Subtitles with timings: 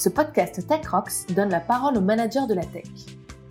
[0.00, 2.88] Ce podcast Tech Rocks donne la parole aux managers de la tech.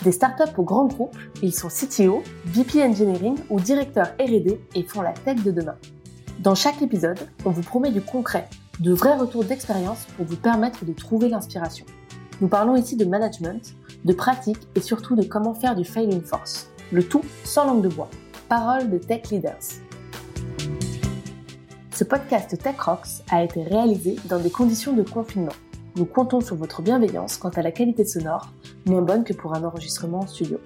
[0.04, 5.02] Des startups aux grands groupes, ils sont CTO, VP Engineering ou directeurs R&D et font
[5.02, 5.76] la tech de demain.
[6.40, 8.48] Dans chaque épisode, on vous promet du concret,
[8.80, 11.86] de vrais retours d'expérience pour vous permettre de trouver l'inspiration.
[12.42, 13.76] Nous parlons ici de management,
[14.06, 16.72] de pratique et surtout de comment faire du failing force.
[16.92, 18.10] Le tout sans langue de bois.
[18.48, 19.82] Parole de tech leaders.
[22.00, 25.52] Ce podcast Tech Rocks a été réalisé dans des conditions de confinement.
[25.98, 28.54] Nous comptons sur votre bienveillance quant à la qualité sonore,
[28.86, 30.62] moins bonne que pour un enregistrement en studio.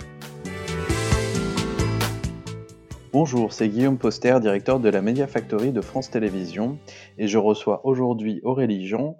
[3.13, 6.77] Bonjour, c'est Guillaume Poster, directeur de la Media Factory de France Télévisions,
[7.17, 9.17] et je reçois aujourd'hui Aurélie Jean,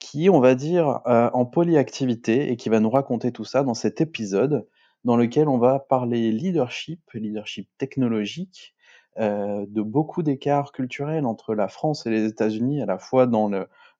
[0.00, 3.74] qui, on va dire, euh, en polyactivité et qui va nous raconter tout ça dans
[3.74, 4.66] cet épisode
[5.04, 8.74] dans lequel on va parler leadership, leadership technologique,
[9.18, 13.50] de beaucoup d'écarts culturels entre la France et les États-Unis, à la fois dans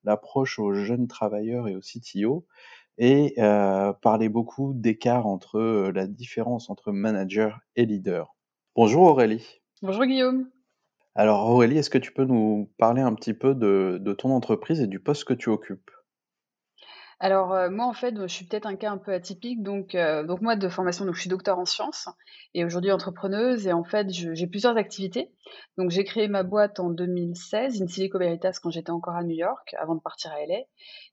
[0.05, 2.47] l'approche aux jeunes travailleurs et aux CTO,
[2.99, 8.35] et euh, parler beaucoup d'écarts entre euh, la différence entre manager et leader.
[8.75, 9.61] Bonjour Aurélie.
[9.83, 10.49] Bonjour Guillaume.
[11.15, 14.81] Alors Aurélie, est-ce que tu peux nous parler un petit peu de, de ton entreprise
[14.81, 15.91] et du poste que tu occupes?
[17.19, 19.63] Alors, euh, moi, en fait, je suis peut-être un cas un peu atypique.
[19.63, 22.09] Donc, euh, donc moi, de formation, donc, je suis docteur en sciences
[22.53, 23.67] et aujourd'hui entrepreneuse.
[23.67, 25.31] Et en fait, j'ai plusieurs activités.
[25.79, 29.35] Donc, j'ai créé ma boîte en 2016, In Silico Veritas, quand j'étais encore à New
[29.35, 30.65] York, avant de partir à LA.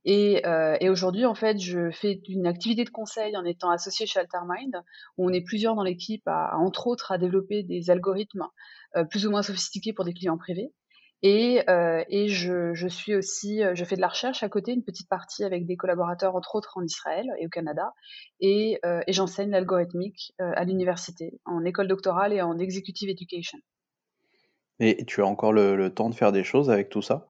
[0.04, 4.06] Et, euh, et aujourd'hui, en fait, je fais une activité de conseil en étant associée
[4.06, 4.84] chez Altermind,
[5.18, 8.48] où on est plusieurs dans l'équipe, à, entre autres, à développer des algorithmes
[9.09, 10.72] plus ou moins sophistiqués pour des clients privés.
[11.26, 14.74] Et, euh, et je, je, suis aussi, euh, je fais de la recherche à côté,
[14.74, 17.94] une petite partie avec des collaborateurs, entre autres en Israël et au Canada.
[18.42, 23.58] Et, euh, et j'enseigne l'algorithmique euh, à l'université, en école doctorale et en executive education.
[24.82, 27.30] Et tu as encore le, le temps de faire des choses avec tout ça?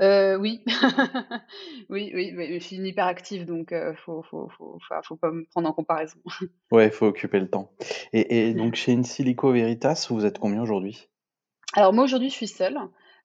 [0.00, 0.62] Oui.
[1.90, 5.44] oui, oui, mais je suis une hyperactive, donc euh, faut, faut, faut, faut, pas me
[5.50, 6.20] prendre en comparaison.
[6.70, 7.72] ouais, il faut occuper le temps.
[8.12, 11.08] Et, et donc chez Insilico Veritas, vous êtes combien aujourd'hui?
[11.74, 12.78] Alors moi aujourd'hui je suis seule.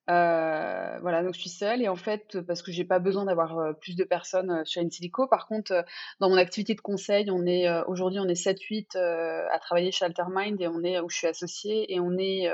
[0.09, 3.57] Euh, voilà, donc je suis seule et en fait, parce que j'ai pas besoin d'avoir
[3.57, 5.27] euh, plus de personnes euh, chez Insilico.
[5.27, 5.85] Par contre,
[6.19, 10.59] dans mon activité de conseil, on est aujourd'hui on est 7-8 à travailler chez Altermind
[10.59, 12.49] et on est où je suis associée et on est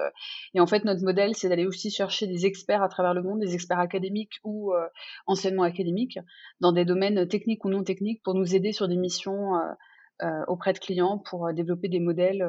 [0.54, 3.40] et en fait notre modèle c'est d'aller aussi chercher des experts à travers le monde,
[3.40, 4.74] des experts académiques ou
[5.26, 6.20] enseignement académique
[6.60, 9.54] dans des domaines techniques ou non techniques pour nous aider sur des missions
[10.48, 12.46] auprès de clients pour développer des modèles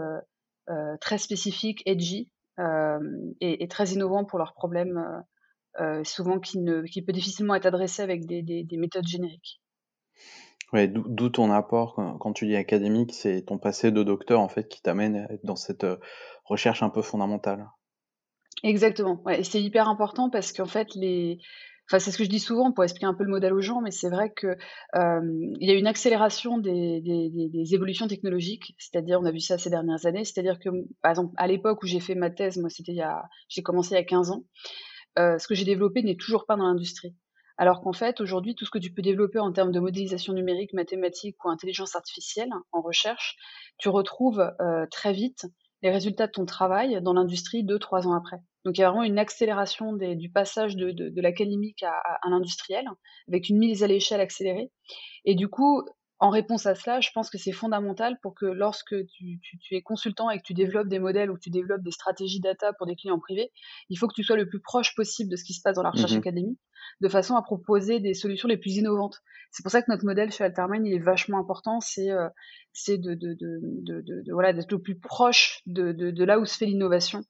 [1.00, 2.98] très spécifiques, edgy, euh,
[3.40, 7.66] et, très innovants pour leurs problèmes, euh, euh, souvent qui, ne, qui peut difficilement être
[7.66, 9.60] adressé avec des, des, méthodes génériques.
[10.72, 14.68] Ouais, d'où ton apport quand, tu dis académique, c'est ton passé de docteur en fait
[14.68, 15.86] qui t'amène dans cette
[16.44, 17.66] recherche un peu fondamentale.
[18.62, 19.20] Exactement.
[19.24, 21.38] Ouais, et c'est hyper important parce qu'en fait les
[21.90, 23.80] Enfin, c'est ce que je dis souvent pour expliquer un peu le modèle aux gens,
[23.80, 24.56] mais c'est vrai que
[24.94, 30.06] il y a une accélération des, évolutions technologiques, c'est-à-dire on a vu ça ces dernières
[30.06, 30.68] années, c'est-à-dire que
[31.02, 33.62] par exemple à l'époque où j'ai fait ma thèse, moi c'était il y a, j'ai
[33.62, 34.44] commencé il y a 15 ans,
[35.18, 37.16] euh, ce que j'ai développé n'est toujours pas dans l'industrie.
[37.58, 40.72] Alors qu'en fait, aujourd'hui, tout ce que tu peux développer en termes de modélisation numérique,
[40.72, 43.36] mathématique ou intelligence artificielle en recherche,
[43.78, 45.46] tu retrouves euh, très vite
[45.82, 48.40] les résultats de ton travail dans l'industrie deux, trois ans après.
[48.65, 51.93] Donc il y a vraiment une accélération des, du passage de, de, de l'académique à,
[52.22, 52.87] à, l'industriel,
[53.28, 54.71] avec une mise à l'échelle accélérée.
[55.25, 55.82] Et du coup,
[56.19, 59.75] en réponse à cela, je pense que c'est fondamental pour que lorsque tu, tu, tu,
[59.75, 62.75] es consultant et que tu développes des modèles ou que tu développes des stratégies data
[62.75, 63.50] pour des clients privés,
[63.88, 65.82] il faut que tu sois le plus proche possible de ce qui se passe dans
[65.82, 66.60] la recherche mmh académique,
[67.00, 69.22] de façon à proposer des solutions les plus innovantes.
[69.50, 72.28] C'est pour ça que notre modèle chez Alterman, il est vachement important, c'est euh,
[72.87, 76.66] de, de, de, de, voilà d'être le plus proche de, de, là où se fait
[76.66, 77.22] l'innovation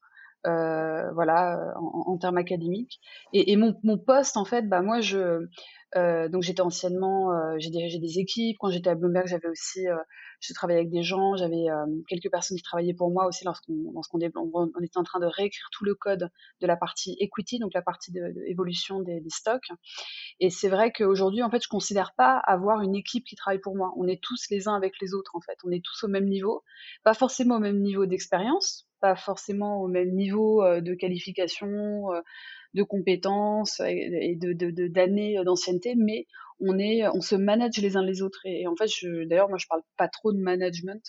[0.44, 3.00] voilà, en, en, termes académiques.
[3.32, 5.46] Et, et mon, mon, poste, en fait, bah moi, je,
[5.96, 8.56] euh, donc j'étais anciennement, euh, j'ai dirigé des équipes.
[8.60, 9.96] Quand j'étais à Bloomberg, j'avais aussi, euh,
[10.40, 11.36] j'ai travaillé avec des gens.
[11.36, 11.66] J'avais
[12.08, 15.84] quelques personnes qui travaillaient pour moi aussi lorsqu'on, on, était en train de réécrire tout
[15.84, 16.30] le code
[16.60, 19.70] de la partie equity, donc la partie de, évolution des, des, stocks.
[20.38, 23.74] Et c'est vrai qu'aujourd'hui, en fait, je considère pas avoir une équipe qui travaille pour
[23.74, 23.92] moi.
[23.96, 25.58] On est tous les uns avec les autres, en fait.
[25.64, 26.62] On est tous au même niveau,
[27.02, 32.10] pas forcément au même niveau d'expérience, pas forcément au même niveau de qualification,
[32.74, 36.26] de compétences et de d'années euh, d'ancienneté, mais
[36.60, 38.40] on est, on se manage les uns les autres.
[38.44, 38.90] Et, en fait,
[39.26, 41.02] d'ailleurs, moi, je parle pas trop de management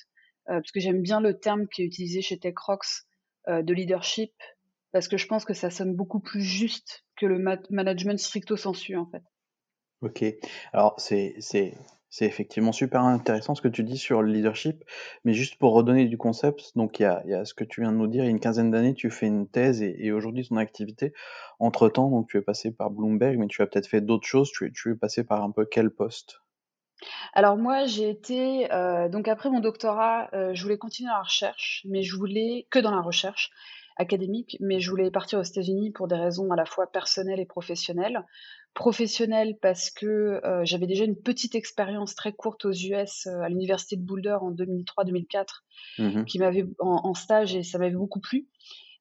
[0.45, 3.05] parce que j'aime bien le terme qui est utilisé chez TechRox
[3.47, 4.31] de leadership
[4.91, 7.37] parce que je pense que ça sonne beaucoup plus juste que le
[7.69, 9.23] management stricto sensu en fait.
[10.01, 10.23] Ok,
[10.73, 11.73] alors C'est
[12.19, 14.83] effectivement super intéressant ce que tu dis sur le leadership,
[15.23, 17.97] mais juste pour redonner du concept, donc il y a, ce que tu viens de
[17.97, 20.57] nous dire, il y a une quinzaine d'années, tu fais une thèse et, aujourd'hui ton
[20.57, 21.13] activité.
[21.59, 24.65] Entre-temps, donc tu es passé par Bloomberg, mais tu as peut-être fait d'autres choses, tu
[24.65, 26.41] es, tu es passé par un peu quel poste?
[27.33, 31.85] Alors moi, j'ai été, heu, donc après mon doctorat, heu, je voulais continuer la recherche,
[31.87, 33.51] mais je voulais que dans la recherche
[33.97, 37.45] académique, mais je voulais partir aux États-Unis pour des raisons à la fois personnelles et
[37.45, 38.25] professionnelles.
[38.73, 43.49] Professionnelles parce que, heu, j'avais déjà une petite expérience très courte aux US, heu, à
[43.49, 45.63] l'université de Boulder en 2003-2004
[45.97, 48.47] Mmh qui m'avait en en stage et ça m'avait beaucoup plu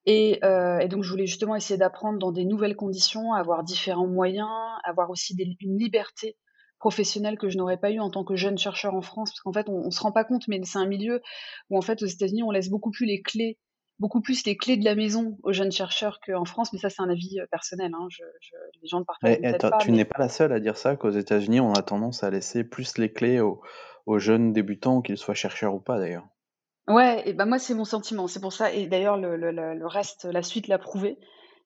[0.07, 4.07] et heu et donc je voulais justement essayer d'apprendre dans des nouvelles conditions, avoir différents
[4.07, 4.49] moyens,
[4.85, 6.37] avoir aussi des une liberté
[6.79, 9.31] professionnelle que je n'aurais pas eu en tant que jeune chercheur en France.
[9.33, 11.21] Parce qu'en fait, on on se rend pas compte, mais c'est un milieu
[11.69, 13.59] où en fait, aux États-Unis, on laisse beaucoup plus les clés
[14.01, 17.03] beaucoup plus les clés de la maison aux jeunes chercheurs qu'en France, mais ça, c'est
[17.03, 18.09] un avis, heu, personnel, hein.
[18.11, 19.05] Je je les gens ne
[19.47, 21.83] attends, pas, tu mais n'es pas la seule à dire ça, qu'aux États-Unis, on a
[21.83, 23.63] tendance à laisser plus les clés aux,
[24.05, 26.27] aux jeunes débutants, qu'ils soient chercheurs ou pas d'ailleurs.
[26.89, 28.27] ouais et ben moi, c'est mon sentiment.
[28.27, 31.19] C'est pour ça et d'ailleurs le le le le reste, la suite l'a prouvé.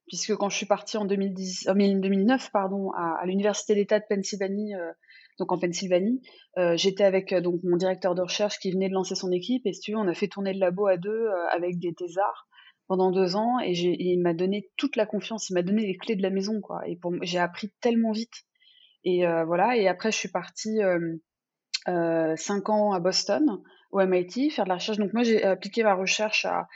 [0.09, 4.05] Puisque quand je suis partie en 2010 en 2009 pardon, à à l'université d'État de
[4.09, 4.93] Pennsylvanie, heu,
[5.39, 6.21] donc en Pennsylvanie,
[6.59, 9.67] heu, j'étais avec, heu, donc mon directeur de recherche qui venait de lancer son équipe
[9.67, 11.95] et si tu veux, on a fait tourner le labo à 2 heu, avec des
[11.95, 12.47] thésards
[12.89, 15.51] pendant 2 ans et il m'a donné toute la confiance.
[15.51, 18.35] Il m'a donné les clés de la maison, quoi et j'ai appris tellement vite
[19.05, 20.79] et voilà et après je suis partie,
[22.37, 23.61] 5 ans à Boston,
[23.93, 24.99] au MIT, faire de la recherche.
[24.99, 26.67] Donc moi, j'ai appliqué ma recherche à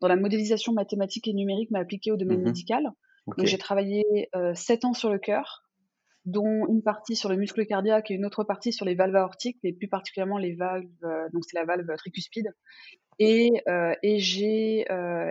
[0.00, 2.44] dans la modélisation mathématique et numérique, mais appliquée au domaine Mhm.
[2.44, 2.84] médical.
[3.38, 4.04] Donc j'ai travaillé,
[4.54, 5.67] 7 ans sur le cœur,
[6.30, 9.58] dont une partie sur le muscle cardiaque et une autre partie sur les valves aortiques,
[9.64, 12.52] et plus particulièrement les valves, heu, donc c'est la valve tricuspide.
[13.20, 14.86] Et heu et j'ai,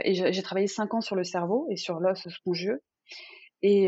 [0.05, 2.81] j'ai travaillé 5 ans sur le cerveau et sur l'os spongieux.
[3.63, 3.85] Et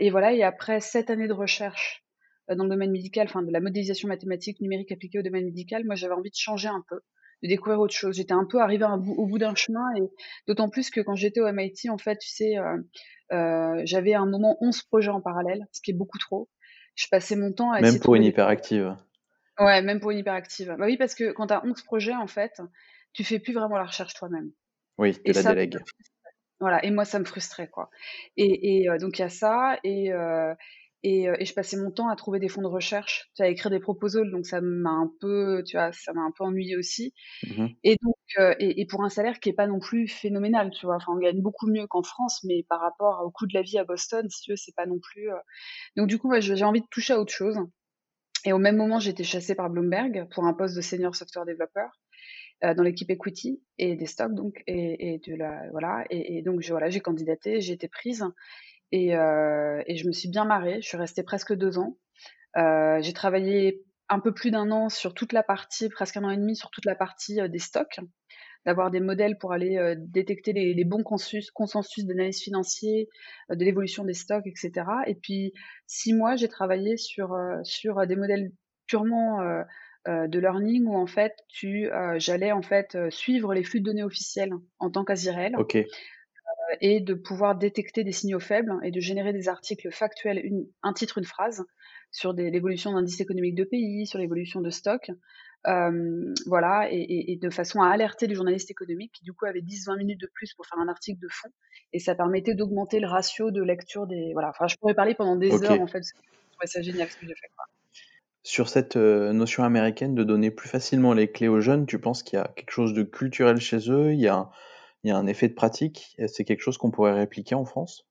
[0.00, 2.04] et voilà et après 7 années de recherche,
[2.48, 5.94] dans le domaine médical, enfin de la modélisation mathématique numérique appliquée au domaine médical, moi
[5.96, 7.00] j'avais envie de changer un peu,
[7.42, 8.16] de découvrir autre chose.
[8.16, 10.02] J'étais un peu arrivée à un bout au bout d'un chemin et
[10.48, 12.88] d'autant plus que quand j'étais au MIT, en fait, tu sais, heu
[13.32, 16.48] heu, j'avais à un moment 11 projets en parallèle, ce qui est beaucoup trop.
[16.96, 18.96] Je passais mon temps à Même pour une hyperactive.
[19.60, 20.74] ouais, même pour une hyperactive.
[20.78, 22.60] Bah oui, parce que quand tu as 11 projets, en fait,
[23.12, 24.52] tu fais plus vraiment la recherche toi-même
[24.98, 25.84] Oui, tu la délègues.
[26.60, 27.90] voilà et moi ça me frustrait quoi
[28.36, 30.12] et et heu, donc il y a ça et
[31.04, 33.46] et heu et je passais mon temps à trouver des fonds de recherche, tu vois,
[33.46, 34.30] à écrire des proposals.
[34.30, 37.14] Donc ça m'a un peu, tu vois, ça m'a un peu ennuyée aussi.
[37.42, 37.76] Mhm.
[37.84, 40.86] et donc heu et et pour un salaire qui est pas non plus phénoménal, tu
[40.86, 40.96] vois?
[40.96, 43.78] Enfin, on gagne beaucoup mieux qu'en France, mais par rapport au coût de la vie
[43.78, 45.36] à Boston, si tu veux, c'est pas non plus, heu
[45.96, 47.58] donc du coup, ouais, j'ai envie de toucher à autre chose.
[48.44, 51.46] Et au même moment, j'ai été chassée par Bloomberg pour un poste de senior software
[51.46, 51.86] developer
[52.64, 56.04] heu, dans l'équipe equity et des stocks donc et et de la voilà.
[56.10, 58.24] Et et donc je voilà, j'ai candidaté, j'ai été prise
[58.92, 60.80] et heu et je me suis bien marrée.
[60.82, 61.98] Je suis restée presque 2 ans.
[62.56, 66.30] Heu, j'ai travaillé un peu plus d'un an sur toute la partie presque un an
[66.30, 68.00] et demi sur toute la partie, heu, des stocks,
[68.66, 73.08] d'avoir des modèles pour aller, détecter les bons consus consensus d'analyse financier,
[73.50, 75.52] de l'évolution des stocks et cetera et puis
[75.86, 78.52] 6 mois, j'ai travaillé sur, sur, des modèles
[78.86, 79.40] purement,
[80.06, 84.52] de learning où en fait tu, j'allais en fait, suivre les flux de données officiels
[84.78, 85.78] en tant quasi réel Ok.
[86.80, 90.92] Et de pouvoir détecter des signaux faibles et de générer des articles factuels, une un
[90.92, 91.64] titre, une phrase,
[92.10, 95.10] sur l'évolution d'indices économiques de pays, sur l'évolution de stocks.
[95.64, 99.46] Hem, voilà et et et de façon à alerter les journalistes économiques qui, du coup,
[99.46, 101.50] avaient 10-20 minutes de plus pour faire un article de fond
[101.92, 105.36] et ça permettait d'augmenter le ratio de lecture des voilà, enfin, je pourrais parler pendant
[105.36, 107.64] des heures, en fait, je trouvais ça génial ce que j'ai fait, quoi.
[108.44, 112.24] Sur cette euh, notion américaine de donner plus facilement les clés aux jeunes, tu penses
[112.24, 114.50] qu'il y a quelque chose de culturel chez eux, il y a un,
[115.04, 118.08] il y a un effet de pratique, c'est quelque chose qu'on pourrait répliquer en France?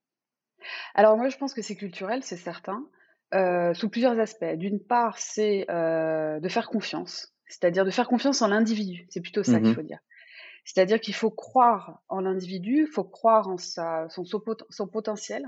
[0.95, 2.88] Alors moi, je pense que c'est culturel, c'est certain,
[3.33, 4.55] heu, sous plusieurs aspects.
[4.55, 9.43] D'une part, c'est, heu, de faire confiance, c'est-à-dire de faire confiance en l'individu, c'est plutôt
[9.43, 9.81] ça qu'il faut Mhm.
[9.81, 10.00] dire.
[10.65, 14.88] C'est-à-dire qu'il faut croire en l'individu, il faut croire en sa son son pot son
[14.88, 15.45] potentiel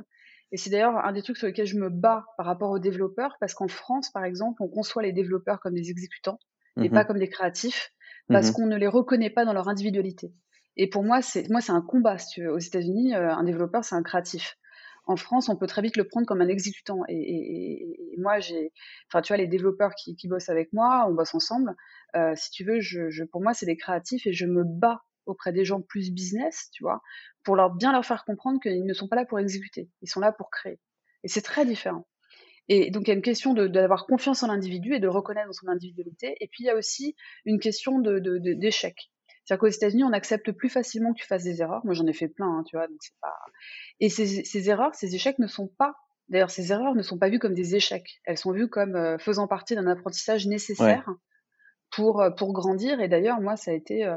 [0.51, 3.37] et c'est d'ailleurs un des trucs sur lesquels je me bats par rapport aux développeurs
[3.39, 6.39] parce qu'en France, par exemple, on conçoit les développeurs comme des exécutants
[6.81, 7.05] et pas Mhm.
[7.05, 7.91] comme des créatifs
[8.31, 8.53] parce Mhm.
[8.53, 10.33] qu'on ne les reconnaît pas dans leur individualité
[10.77, 12.51] et pour moi, c'est moi, c'est un combat, si tu veux.
[12.53, 14.57] Aux États-Unis, heu, un développeur, c'est un créatif.
[15.05, 18.39] En France, on peut très vite le prendre comme un exécutant et et et moi,
[18.39, 18.71] j'ai
[19.09, 21.75] enfin, tu vois, les développeurs qui qui bossent avec moi, on bosse ensemble,
[22.15, 25.01] heu, si tu veux, je je pour moi, c'est des créatifs et je me bats
[25.25, 27.01] auprès des gens plus business, tu vois,
[27.43, 30.19] pour leur bien leur faire comprendre qu'ils ne sont pas là pour exécuter, ils sont
[30.21, 30.79] là pour créer.
[31.23, 32.05] Et c'est très différent.
[32.69, 35.47] Et donc il y a une question de d'avoir confiance en l'individu et de reconnaître
[35.47, 36.35] dans son individualité.
[36.41, 37.15] Et puis il y a aussi
[37.45, 39.11] une question de, de, de- d'échec.
[39.45, 41.81] C'est-à-dire qu'aux États-Unis, on accepte plus facilement que tu fasses des erreurs.
[41.85, 42.87] Moi, j'en ai fait plein, hein, tu vois.
[42.87, 43.35] Donc c'est pas.
[43.99, 45.95] Et ces, ces erreurs, ces échecs ne sont pas
[46.29, 48.21] D'ailleurs, ces erreurs ne sont pas vues comme des échecs.
[48.23, 51.07] Elles sont vues comme faisant partie d'un apprentissage nécessaire
[51.91, 53.01] pour, pour grandir.
[53.01, 54.09] Et d'ailleurs, moi, ça a été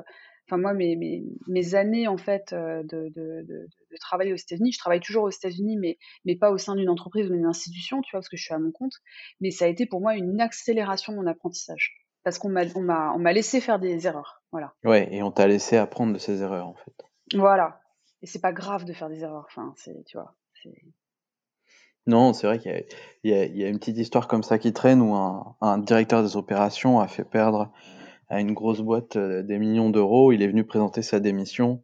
[0.47, 3.11] enfin moi mes, mes, mes, années en fait de, de,
[3.42, 6.76] de, de travail aux États-Unis, je travaille toujours aux États-Unis, mais, mais pas au sein
[6.76, 8.95] d'une entreprise ou d'une institution, tu vois, parce que je suis à mon compte.
[9.40, 12.83] Mais ça a été pour moi une accélération de mon apprentissage, parce qu'on m'a on
[12.83, 14.72] m'a on m'a laissé faire des erreurs, voilà.
[14.84, 16.94] Ouais, et on t'a laissé apprendre de ces erreurs en fait.
[17.34, 17.80] Voilà.
[18.22, 20.34] Et c'est pas grave de faire des erreurs, enfin c'est tu vois.
[22.06, 22.86] Non, c'est vrai qu'il
[23.25, 26.22] y, y, y, a une petite histoire comme ça qui traîne où un, un directeur
[26.22, 27.70] des opérations a fait perdre
[28.28, 30.32] à une grosse boîte euh, des millions d'euros.
[30.32, 31.82] Il est venu présenter sa démission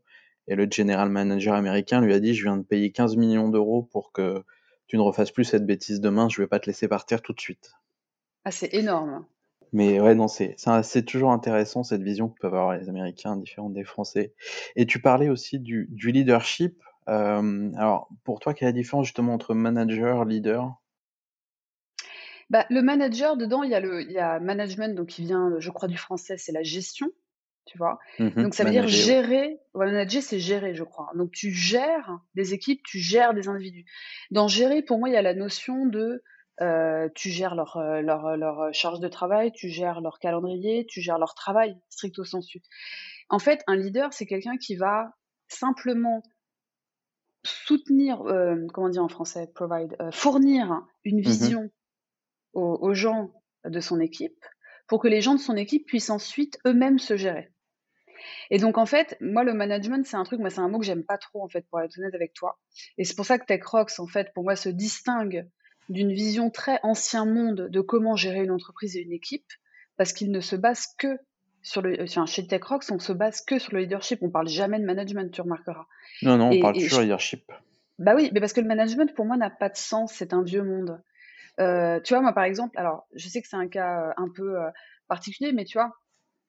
[0.48, 3.82] et le general manager américain lui a dit Je viens de payer 15 millions d'euros
[3.82, 4.42] pour que
[4.86, 7.40] tu ne refasses plus cette bêtise demain, je vais pas te laisser partir tout de
[7.40, 7.72] suite.
[8.44, 9.24] Ah, c'est énorme.
[9.72, 13.72] Mais ouais, non, c'est, c'est toujours intéressant cette vision que peuvent avoir les Américains, différente
[13.72, 14.34] des Français.
[14.76, 16.82] Et tu parlais aussi du, du leadership.
[17.08, 20.74] Euh, alors, pour toi, quelle est la différence justement entre manager, leader?
[22.50, 25.54] Bah, le manager, dedans, il y a le il y a management, donc qui vient,
[25.58, 27.10] je crois, du français, c'est la gestion,
[27.64, 27.98] tu vois?
[28.18, 31.10] Mmh donc ça veut dire gérer manager, c'est gérer, je crois.
[31.14, 33.86] Donc tu gères des équipes, tu gères des individus.
[34.30, 36.22] Dans gérer, pour moi, il y a la notion de,
[36.60, 41.18] euh, tu gères leur, leur, leur, charge de travail, tu gères leur calendrier, tu gères
[41.18, 42.62] leur travail, stricto sensu.
[43.28, 45.14] En fait, un leader, c'est quelqu'un qui va
[45.48, 46.22] simplement
[47.44, 48.22] soutenir,
[48.72, 49.50] comment dire en français?
[49.54, 51.70] Provide, fournir une mmh vision
[52.52, 53.32] aux, gens
[53.64, 54.44] de son équipe
[54.86, 57.50] pour que les gens de son équipe puissent ensuite eux-mêmes se gérer.
[58.50, 60.84] Et donc en fait, moi le management c'est un truc, moi c'est un mot que
[60.84, 62.60] j'aime pas trop en fait pour être honnête avec toi.
[62.98, 65.48] Et c'est pour ça que TechRox en fait pour moi se distingue
[65.88, 69.52] d'une vision très ancien monde de comment gérer une entreprise et une équipe,
[69.96, 71.18] parce qu'il ne se base que
[71.62, 74.80] sur le, enfin, chez TechRox on se base que sur le leadership, on parle jamais
[74.80, 75.86] de management, tu remarqueras.
[76.22, 77.52] Non non, on parle toujours de leadership.
[77.98, 80.42] Bah oui, mais parce que le management pour moi n'a pas de sens, c'est un
[80.42, 81.00] vieux monde.
[81.60, 84.28] Euh, tu vois, moi, par exemple, alors, je sais que c'est un cas euh, un
[84.28, 84.70] peu euh,
[85.08, 85.92] particulier, mais tu vois,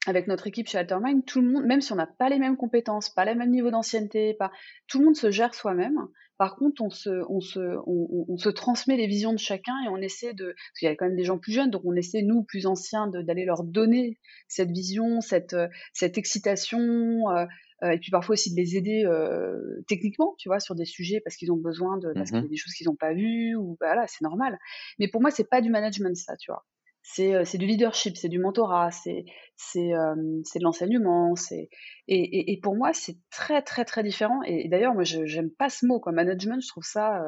[0.07, 2.57] avec notre équipe chez Altermind, tout le monde, même si on n'a pas les mêmes
[2.57, 4.51] compétences, pas le même niveau d'ancienneté, pas,
[4.87, 6.07] tout le monde se gère soi-même.
[6.43, 9.87] Par contre, on se, on se, on, on, se transmet les visions de chacun et
[9.87, 11.95] on essaie de, parce qu'il y a quand même des gens plus jeunes, donc on
[11.95, 14.19] essaie nous plus anciens d'aller leur donner
[14.49, 15.55] cette vision, cette,
[15.93, 17.45] cette excitation, euh,
[17.89, 21.37] et puis parfois aussi de les aider euh, techniquement, tu vois, sur des sujets parce
[21.37, 23.55] qu'ils ont besoin de, parce qu'il y a mmh des choses qu'ils n'ont pas vues
[23.55, 24.59] ou bah, voilà, c'est normal.
[24.99, 26.65] Mais pour moi, c'est pas du management ça, tu vois.
[27.03, 31.69] C'est euh, c'est du leadership, c'est du mentorat, c'est c'est de l'enseignement, et,
[32.07, 34.41] et, et, pour moi c'est très très très différent.
[34.43, 37.21] Et, d'ailleurs moi je j'aime pas ce mot quoi, management, je trouve ça,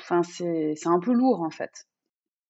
[0.00, 1.86] enfin c'est c'est un peu lourd en fait.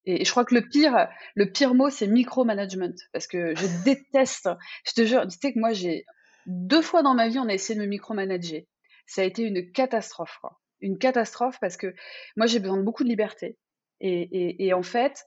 [0.05, 2.95] Et, je crois que le pire, le pire mot, c'est micromanagement.
[3.13, 4.49] Parce que je déteste,
[4.85, 6.05] je te jure, tu sais que moi, j'ai,
[6.47, 8.67] deux fois dans ma vie, on a essayé de me micromanager.
[9.05, 10.59] Ça a été une catastrophe, quoi.
[10.79, 11.93] Une catastrophe parce que
[12.35, 13.57] moi, j'ai besoin de beaucoup de liberté.
[13.99, 15.25] Et, en fait,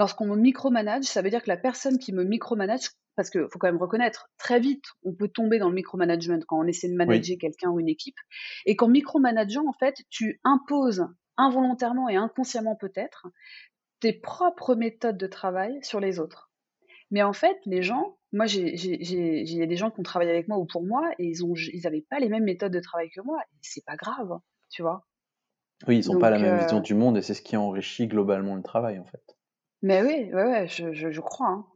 [0.00, 3.58] lorsqu'on me micromanage, ça veut dire que la personne qui me micromanage, parce qu'il faut
[3.58, 6.94] quand même reconnaître, très vite, on peut tomber dans le micromanagement quand on essaie de
[6.94, 8.16] manager quelqu'un ou une équipe.
[8.64, 13.26] Et qu'en micromanageant, en fait, tu imposes involontairement et inconsciemment peut-être
[14.00, 16.50] tes propres méthodes de travail sur les autres.
[17.10, 20.64] Mais en fait, les gens, moi, j'ai des gens qui ont travaillé avec moi ou
[20.64, 23.38] pour moi, et ils n'avaient pas les mêmes méthodes de travail que moi.
[23.60, 24.38] C'est pas grave,
[24.70, 25.04] tu vois.
[25.86, 28.06] Oui, ils n'ont pas la même vision euh du monde, et c'est ce qui enrichit
[28.06, 29.36] globalement le travail, en fait.
[29.82, 31.48] Mais oui, ouais, ouais, je, je, crois.
[31.48, 31.66] Hein.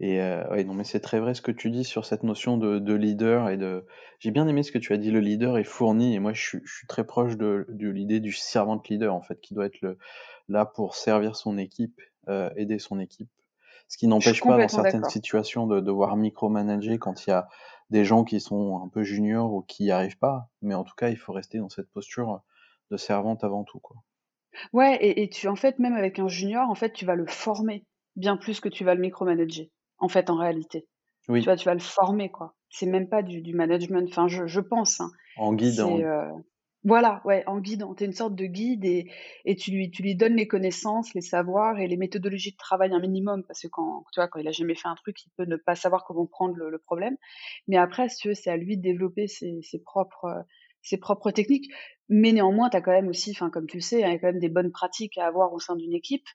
[0.00, 2.78] Et euh, non, mais c'est très vrai ce que tu dis sur cette notion de,
[2.78, 3.86] de leader et de.
[4.18, 5.10] J'ai bien aimé ce que tu as dit.
[5.10, 8.32] Le leader est fourni, et moi, je, je suis très proche de, de l'idée du
[8.32, 9.98] servant leader, en fait, qui doit être le,
[10.48, 13.30] là pour servir son équipe, euh, aider son équipe
[13.90, 17.48] ce qui n'empêche pas dans certaines situations de devoir micromanager quand il y a
[17.90, 20.48] des gens qui sont un peu juniors ou qui n'y arrivent pas.
[20.62, 22.40] Mais en tout cas, il faut rester dans cette posture
[22.92, 23.80] de servante avant tout.
[23.80, 23.96] Quoi.
[24.72, 27.84] Ouais, et, tu, en fait, même avec un junior, en fait, tu vas le former
[28.16, 30.86] bien plus que tu vas le micromanager, en fait, en réalité.
[31.28, 31.40] Oui.
[31.40, 32.54] Tu vois, tu vas le former, quoi.
[32.68, 35.00] C'est même pas du, management, enfin, je, je pense.
[35.00, 35.10] Hein.
[35.36, 35.80] En guide.
[35.80, 35.98] En...
[35.98, 36.30] Euh,
[36.82, 37.94] voilà, ouais, en guidant.
[37.94, 39.10] Tu es une sorte de guide et,
[39.44, 42.92] et tu, lui, tu lui donnes les connaissances, les savoirs et les méthodologies de travail
[42.94, 45.30] un minimum parce que quand, tu vois, quand il a jamais fait un truc, il
[45.36, 47.16] peut ne pas savoir comment prendre le, problème.
[47.68, 50.44] Mais après, si tu veux, c'est à lui de développer ses, ses propres,
[50.82, 51.72] ses propres techniques.
[52.08, 54.48] Mais néanmoins, tu as quand même aussi, comme tu le sais, a quand même des
[54.48, 56.26] bonnes pratiques à avoir au sein d'une équipe.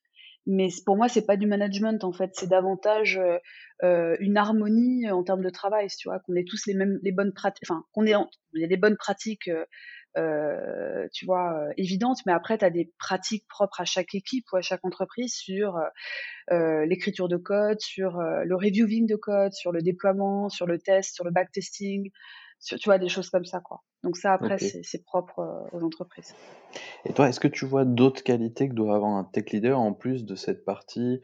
[0.48, 3.40] Mais pour moi, c'est pas du management en fait, c'est davantage euh,
[3.84, 7.12] euh une harmonie en termes de travail, tu vois, qu'on ait tous les mêmes, les
[7.12, 8.14] bonnes pratiques, enfin, qu'on ait,
[8.54, 9.66] il y a des bonnes pratiques euh,
[10.18, 14.46] euh, tu vois, euh, évidente, mais après, tu as des pratiques propres à chaque équipe
[14.54, 15.78] ou à chaque entreprise sur
[16.52, 21.16] euh, l'écriture de code, sur le reviewing de code, sur le déploiement, sur le test,
[21.16, 22.12] sur le backtesting,
[22.60, 23.84] tu vois, des choses comme ça, quoi.
[24.04, 26.36] Donc ça, après, c'est propre aux entreprises.
[27.06, 29.94] Et toi, est-ce que tu vois d'autres qualités que doit avoir un tech leader en
[29.94, 31.22] plus de cette partie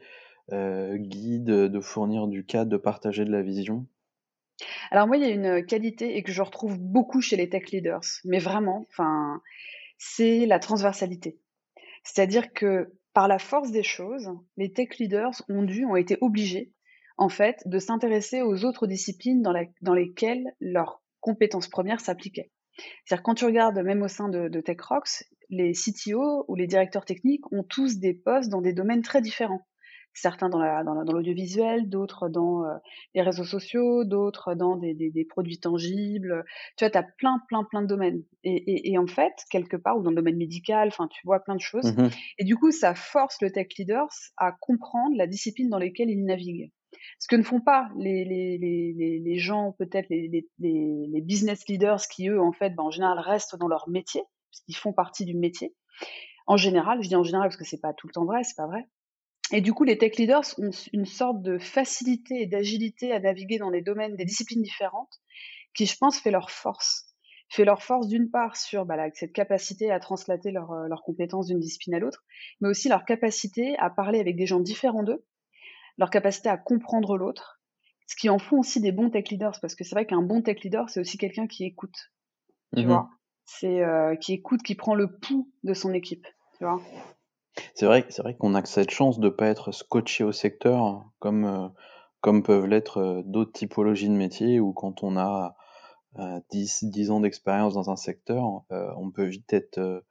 [0.50, 3.86] guide, de fournir du cadre, de partager de la vision?
[4.90, 7.70] Alors moi, il y a une qualité et que je retrouve beaucoup chez les tech
[7.70, 9.40] leaders, mais vraiment, enfin,
[9.98, 11.38] c'est la transversalité.
[12.04, 16.72] C'est-à-dire que par la force des choses, les tech leaders ont dû, ont été obligés,
[17.18, 22.52] en fait, de s'intéresser aux autres disciplines dans, dans lesquelles leurs compétences premières s'appliquaient.
[23.04, 27.06] C'est-à-dire quand tu regardes même au sein de, de TechRox, les CTO ou les directeurs
[27.06, 29.64] techniques ont tous des postes dans des domaines très différents
[30.14, 32.74] certains dans l'audiovisuel, d'autres dans euh,
[33.14, 36.44] les réseaux sociaux, d'autres dans des, des, produits tangibles.
[36.76, 38.22] Tu vois, tu as plein, plein, plein de domaines.
[38.44, 41.56] Et, et, en fait, quelque part, ou dans le domaine médical, enfin, tu vois plein
[41.56, 41.96] de choses.
[41.96, 46.10] Mmh et du coup, ça force le tech leaders à comprendre la discipline dans laquelle
[46.10, 46.70] ils naviguent.
[47.18, 52.02] Ce que ne font pas les, les, les, les gens, peut-être les, les, business leaders
[52.08, 55.34] qui, eux, en fait, ben, en général, restent dans leur métier, puisqu'ils font partie du
[55.34, 55.74] métier.
[56.46, 58.56] En général, je dis en général parce que c'est pas tout le temps vrai, c'est
[58.56, 58.88] pas vrai.
[59.52, 63.58] Et du coup, les tech leaders ont une sorte de facilité et d'agilité à naviguer
[63.58, 65.20] dans des domaines, des disciplines différentes,
[65.74, 67.06] qui, je pense, fait leur force.
[67.50, 71.60] Fait leur force d'une part sur bah, cette capacité à translater euh, leurs compétences d'une
[71.60, 72.24] discipline à l'autre,
[72.60, 75.22] mais aussi leur capacité à parler avec des gens différents d'eux,
[76.02, 77.60] leur capacité à comprendre l'autre,
[78.08, 80.42] ce qui en font aussi des bons tech leaders, parce que c'est vrai qu'un bon
[80.42, 81.94] tech leader, c'est aussi quelqu'un qui écoute,
[82.76, 83.08] tu mmh vois,
[83.44, 86.26] c'est euh, qui écoute, qui prend le pouls de son équipe,
[86.58, 86.80] tu vois.
[87.76, 91.44] C'est vrai c'est vrai qu'on a cette chance de pas être scotché au secteur comme,
[91.44, 91.68] euh,
[92.20, 95.54] comme peuvent l'être, euh, d'autres typologies de métiers où quand on a,
[96.50, 100.02] 10 10 ans d'expérience dans un secteur, euh, on peut vite être,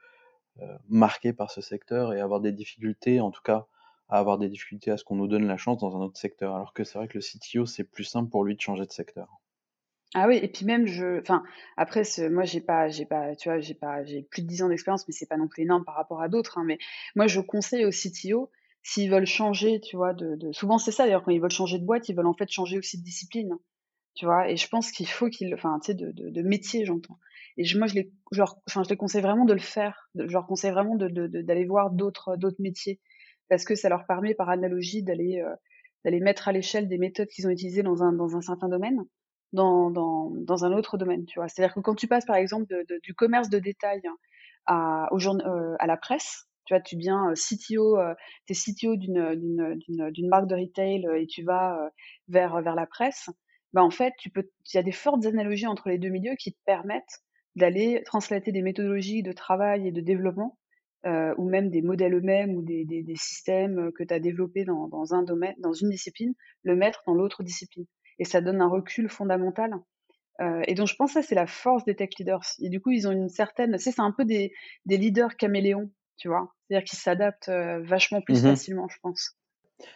[0.88, 3.68] marqué par ce secteur et avoir des difficultés, en tout cas,
[4.12, 6.54] à avoir des difficultés à ce qu'on nous donne la chance dans un autre secteur.
[6.54, 8.92] Alors que c'est vrai que le CTO, c'est plus simple pour lui de changer de
[8.92, 9.42] secteur.
[10.14, 11.42] Ah oui, et puis même je enfin
[11.78, 14.68] après moi j'ai pas j'ai pas tu vois, j'ai pas j'ai plus de 10 ans
[14.68, 16.78] d'expérience, mais c'est pas non plus énorme par rapport à d'autres, hein, mais
[17.16, 18.52] moi je conseille aux CTO,
[18.84, 21.86] s'ils veulent changer, tu vois, de souvent c'est ça d'ailleurs quand ils veulent changer de
[21.86, 23.54] boîte, ils veulent en fait changer aussi de discipline,
[24.16, 24.50] tu vois?
[24.50, 27.18] Et je pense qu'il faut qu'ils enfin tu sais de de métier j'entends.
[27.56, 30.46] Et moi je les je enfin je les conseille vraiment de le faire, je leur
[30.46, 33.00] conseille vraiment d'aller voir d'autres métiers
[33.50, 35.56] parce que ça leur permet par analogie d'aller, euh,
[36.06, 39.06] d'aller mettre à l'échelle des méthodes qu'ils ont utilisées dans un dans un certain domaine
[39.54, 41.48] dans, dans, dans un autre domaine, tu vois.
[41.48, 42.74] C'est-à-dire que quand tu passes, par exemple,
[43.04, 44.02] du commerce de détail
[44.66, 48.14] à, au euh, à la presse, tu vois, tu deviens euh, CTO, euh,
[48.48, 51.92] tu es CTO d'une, d'une, d'une, marque de retail et tu vas
[52.28, 53.30] vers, vers la presse,
[53.74, 56.36] bah, en fait, tu peux, il y a des fortes analogies entre les deux milieux
[56.38, 57.22] qui te permettent
[57.56, 60.58] d'aller translater des méthodologies de travail et de développement,
[61.06, 64.66] euh, ou même des modèles eux-mêmes ou des, des, des systèmes que tu as développés
[64.66, 66.34] dans, dans un domaine, dans une discipline,
[66.64, 67.86] le mettre dans l'autre discipline
[68.20, 69.74] et ça donne un recul fondamental.
[70.40, 72.42] Euh, et donc je pense que ça c'est la force des tech leaders.
[72.62, 74.54] Et du coup ils ont une certaine, c'est un peu des,
[74.86, 79.38] des leaders caméléons, tu vois, c'est-à-dire qu'ils s'adaptent euh, vachement plus mmh facilement, je pense.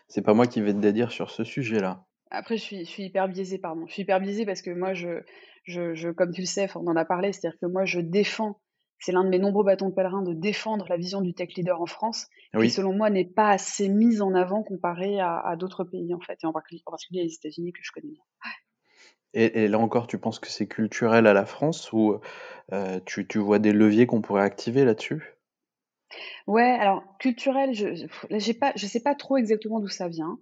[0.07, 2.05] C'est pas moi qui vais te dire sur ce sujet-là.
[2.31, 3.85] Après, je suis, je suis hyper biaisée, pardon.
[3.87, 5.21] Je suis hyper biaisée parce que moi, je,
[5.63, 8.59] je, je comme tu le sais, on en a parlé, c'est-à-dire que moi, je défends
[8.99, 11.81] c'est l'un de mes nombreux bâtons de pèlerin de défendre la vision du tech leader
[11.81, 12.27] en France,
[12.59, 16.39] qui selon moi n'est pas assez mise en avant comparé à, d'autres pays en fait,
[16.43, 18.23] et en particulier les États-Unis que je connais bien.
[19.37, 22.21] Et, là encore, tu penses que c'est culturel à la France ou
[22.71, 25.35] euh, tu, tu, vois des leviers qu'on pourrait activer là-dessus?
[26.47, 30.39] Ouais, alors culturel, je j'ai pas, je sais pas trop exactement d'où ça vient.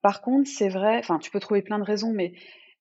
[0.00, 2.32] Par contre, c'est vrai, enfin, tu peux trouver plein de raisons, mais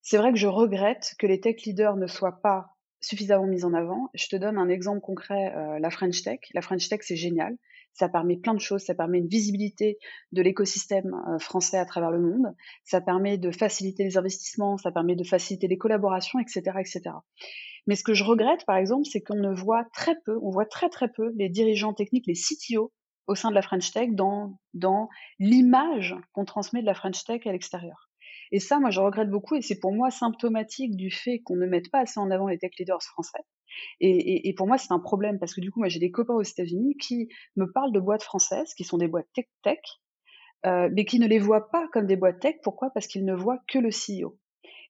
[0.02, 3.74] c'est vrai que je regrette que les tech leaders ne soient pas suffisamment mise en
[3.74, 4.10] avant.
[4.14, 6.40] Je te donne un exemple concret, euh, la French Tech.
[6.54, 7.58] La French Tech, c'est génial.
[7.94, 8.84] Ça permet plein de choses.
[8.84, 9.98] Ça permet une visibilité
[10.32, 12.56] de l'écosystème euh, français à travers le monde.
[12.86, 14.78] Ça permet de faciliter les investissements.
[14.78, 17.16] Ça permet de faciliter les collaborations, etc., etc.
[17.88, 20.66] Mais ce que je regrette, par exemple, c'est qu'on ne voit très peu, on voit
[20.66, 22.94] très très peu les dirigeants techniques, les CTO
[23.28, 25.10] au sein de la French Tech dans, dans
[25.40, 28.11] l'image qu'on transmet de la French Tech à l'extérieur.
[28.52, 31.66] Et ça, moi, je regrette beaucoup, et c'est pour moi symptomatique du fait qu'on ne
[31.66, 33.40] mette pas assez en avant les tech leaders français.
[34.02, 36.42] Et, pour moi, c'est un problème parce que du coup, moi, j'ai des copains aux
[36.42, 39.80] États-Unis qui me parlent de boîtes françaises, qui sont des boîtes tech-tech,
[40.66, 42.56] euh, mais qui ne les voient pas comme des boîtes tech.
[42.64, 42.90] Pourquoi?
[42.94, 44.38] Parce qu'ils ne voient que le CEO.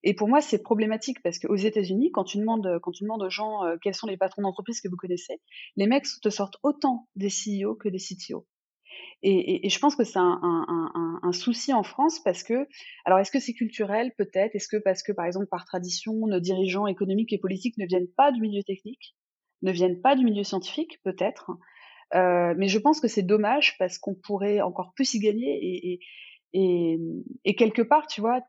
[0.04, 3.30] Et pour moi, c'est problématique parce qu'aux États-Unis, quand tu demandes, quand tu demandes aux
[3.30, 5.40] gens euh, quels sont les patrons d'entreprise que vous connaissez,
[5.76, 8.48] les mecs te sortent autant des CEO que des CTO.
[9.24, 12.68] Et, je pense que c'est un, souci en France parce que,
[13.06, 14.56] alors est-ce que c'est culturel peut-être?
[14.56, 18.12] Est-ce que parce que par exemple par tradition, nos dirigeants économiques et politiques ne viennent
[18.18, 19.16] pas du milieu technique,
[19.62, 21.52] ne viennent pas du milieu scientifique peut-être?
[22.16, 26.00] Euh, Mais je pense que c'est dommage parce qu'on pourrait encore plus y gagner et,
[27.46, 28.42] et, quelque part, tu vois,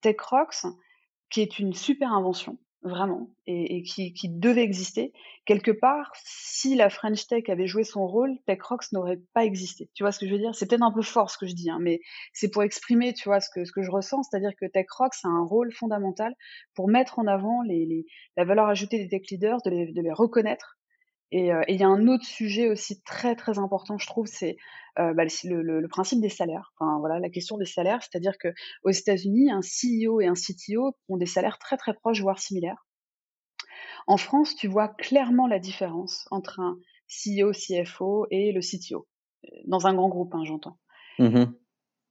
[0.00, 0.66] TechRox,
[1.30, 5.12] qui est une super invention, vraiment, et, qui, devait exister.
[5.46, 9.88] Quelque part, si la French Tech avait joué son rôle, TechRox n'aurait pas existé.
[9.94, 10.54] Tu vois ce que je veux dire?
[10.54, 12.00] C'est peut-être un peu fort ce que je dis, hein, mais
[12.34, 15.72] c'est pour exprimer, tu vois, ce que, je ressens, c'est-à-dire que TechRox a un rôle
[15.72, 16.34] fondamental
[16.74, 20.78] pour mettre en avant les, la valeur ajoutée des tech leaders, de les, reconnaître,
[21.30, 24.56] et il y a un autre sujet aussi très très important, je trouve, c'est
[24.98, 26.72] euh, bah, le, principe des salaires.
[26.78, 28.48] Voilà, la question des salaires, c'est-à-dire que
[28.84, 32.86] aux États-Unis, un CEO et un CTO ont des salaires très très proches, voire similaires.
[34.06, 39.08] En France, tu vois clairement la différence entre un CEO, CFO et le CTO
[39.44, 40.78] euh, dans un grand groupe, hein, j'entends.
[41.18, 41.44] Mmh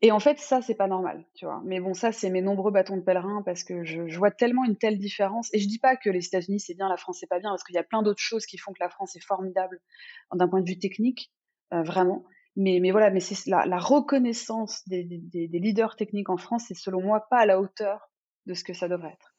[0.05, 1.61] et en fait, ça, c'est pas normal, tu vois.
[1.63, 4.75] Mais bon, ça, c'est mes nombreux bâtons de pèlerin parce que je, vois tellement une
[4.75, 5.49] telle différence.
[5.53, 7.63] Et je dis pas que les États-Unis c'est bien, la France c'est pas bien, parce
[7.63, 9.79] qu'il y a plein d'autres choses qui font que la France est formidable
[10.33, 11.31] d'un point de vue technique,
[11.73, 12.25] euh, vraiment.
[12.57, 15.03] Mais, voilà, mais c'est la, reconnaissance des,
[15.53, 18.11] leaders techniques en France, c'est selon moi pas à la hauteur
[18.45, 19.33] de ce que ça devrait être.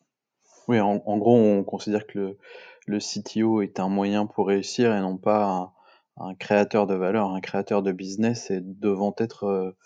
[0.66, 2.38] Oui, en, gros, on considère que
[2.86, 5.72] le, CTO est un moyen pour réussir et non pas un,
[6.16, 9.76] un créateur de valeur, un créateur de business et devant être euh,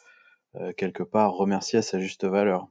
[0.60, 2.68] euh, quelque part remercier à sa juste valeur.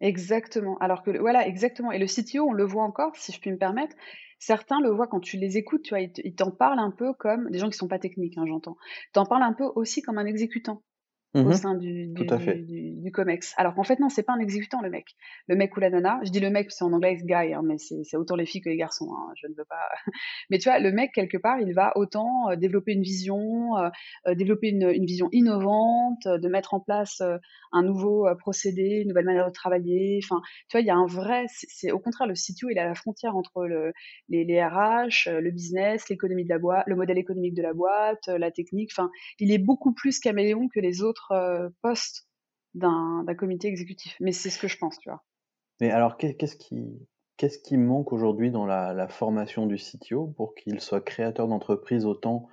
[0.00, 0.78] Exactement.
[0.78, 1.90] Alors que voilà, exactement.
[1.90, 3.96] Et le CTO, on le voit encore, si je puis me permettre.
[4.38, 7.50] Certains le voient quand tu les écoutes, tu vois, ils t'en parlent un peu comme
[7.50, 8.76] des gens qui sont pas techniques, hein, j'entends.
[9.12, 10.82] T'en parlent un peu aussi comme un exécutant
[11.34, 12.24] au mmh sein du, du,
[13.02, 13.52] du, COMEX.
[13.58, 15.14] Alors qu'en fait, non, c'est pas un exécutant, le mec.
[15.46, 17.76] Le mec ou la nana, je dis le mec, c'est en anglais, guy, hein, mais
[17.78, 19.88] c'est autant les filles que les garçons, hein, je ne veux pas.
[20.50, 23.90] mais tu vois, le mec, quelque part, il va autant euh, développer une vision, euh,
[24.26, 27.22] euh, développer une, une, vision innovante, de mettre en place
[27.72, 30.20] un nouveau procédé, une nouvelle manière de travailler.
[30.24, 32.80] Enfin, tu vois, il y a un vrai, c'est au contraire, le CTO, il est
[32.80, 33.92] à la frontière entre le,
[34.28, 38.28] les, les RH, le business, l'économie de la boîte, le modèle économique de la boîte,
[38.28, 38.90] la technique.
[38.92, 42.26] Enfin, il est beaucoup plus caméléon que les autres euh, poste
[42.74, 44.16] d'un comité exécutif.
[44.20, 45.22] Mais c'est ce que je pense, tu vois.
[45.80, 46.56] Mais alors, qu'est-ce
[47.58, 52.48] qui, manque aujourd'hui dans la, formation du CTO pour qu'il soit créateur d'entreprise autant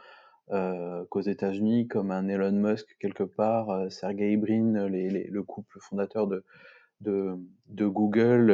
[0.51, 6.28] euh, qu'aux États-Unis, comme un Elon Musk quelque part, euh, Sergey Brin, le couple fondateur
[6.28, 6.43] de,
[7.01, 8.51] de, Google,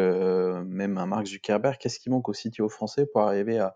[0.67, 1.77] même un Mark Zuckerberg.
[1.77, 3.73] Qu'est-ce qui manque au CTO français pour arriver à,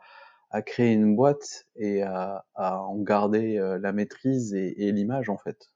[0.62, 5.70] créer une boîte et à, en garder la maîtrise et l'image en fait?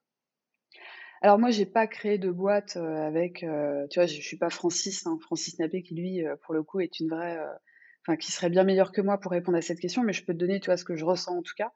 [1.21, 4.49] Alors moi, j'ai pas créé de boîte euh, avec, euh, tu vois, je, suis pas
[4.49, 7.38] Francis, hein, Francis Nappé qui lui, euh, pour le coup, est une vraie,
[8.05, 10.34] enfin, qui serait bien meilleur que moi pour répondre à cette question, mais je peux
[10.34, 11.71] te donner, tu vois, ce que je ressens en tout cas.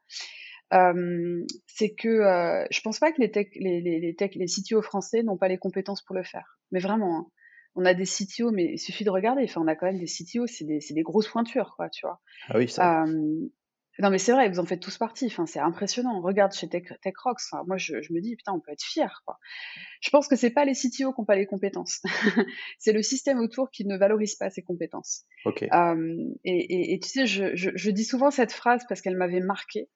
[1.66, 5.22] c'est que je pense pas que les tech, les, les, les, tech, les CTO français
[5.22, 6.58] n'ont pas les compétences pour le faire.
[6.72, 7.26] Mais vraiment, hein.
[7.74, 9.44] on a des CTO, mais il suffit de regarder.
[9.44, 12.20] Enfin, on a quand même des CTO, c'est des, des, grosses pointures, quoi, tu vois.
[12.48, 13.04] Ah oui, ça.
[14.00, 15.26] Non, mais c'est vrai, vous en faites tous partie.
[15.26, 16.20] Enfin, c'est impressionnant.
[16.20, 17.52] Regarde chez Tech, TechRox.
[17.66, 19.22] moi, je, me dis, putain, on peut être fier.
[19.24, 19.38] Quoi.
[20.00, 22.02] Je pense que c'est pas les CTO qui n'ont pas les compétences.
[22.78, 25.24] c'est le système autour qui ne valorise pas ces compétences.
[25.44, 25.68] Okay.
[26.44, 29.88] et, tu sais, je, dis souvent cette phrase parce qu'elle m'avait marqué.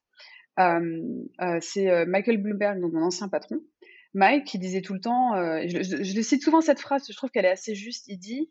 [0.59, 3.61] Euh, c'est euh, Michael Bloomberg, donc mon ancien patron,
[4.15, 7.31] Mike, qui disait tout le temps, euh, je, je, cite souvent cette phrase, je trouve
[7.31, 8.07] qu'elle est assez juste.
[8.09, 8.51] Il dit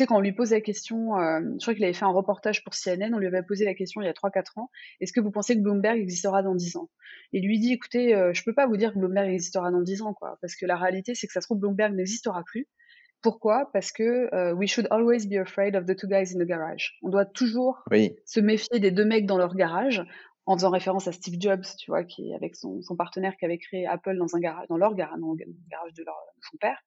[0.00, 2.64] sais, quand on lui pose la question, euh, je crois qu'il avait fait un reportage
[2.64, 5.20] pour CNN, on lui avait posé la question il y a 3-4 ans, est-ce que
[5.20, 6.90] vous pensez que Bloomberg existera dans 10 ans?
[7.32, 10.02] Et lui dit, écoutez, euh, je peux pas vous dire que Bloomberg existera dans 10
[10.02, 12.66] ans, quoi, parce que la réalité, c'est que ça se trouve, Bloomberg n'existera plus.
[13.22, 13.68] Pourquoi?
[13.74, 16.98] Parce que euh, we should always be afraid of the two guys in the garage.
[17.02, 17.84] On doit toujours
[18.24, 20.02] se méfier des deux mecs dans leur garage,
[20.46, 23.58] en faisant référence à Steve Jobs, tu vois, qui avec son, son partenaire qui avait
[23.58, 26.56] créé Apple dans un garage, dans leur garage, dans le garage de, leur, de son
[26.56, 26.82] père.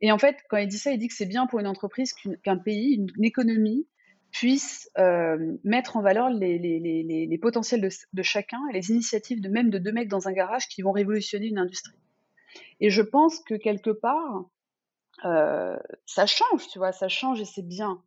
[0.00, 2.12] Et en fait, quand il dit ça, il dit que c'est bien pour une entreprise
[2.42, 3.86] qu'un pays, une, économie,
[4.32, 9.78] puisse euh, mettre en valeur les, potentiels de, chacun et les initiatives de même de
[9.78, 11.96] deux mecs dans un garage qui vont révolutionner une industrie.
[12.80, 14.44] Et je pense que quelque part,
[15.24, 15.76] euh,
[16.06, 18.02] ça change, tu vois, ça change et c'est bien.